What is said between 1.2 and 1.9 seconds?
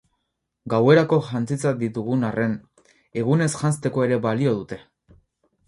jantzitzat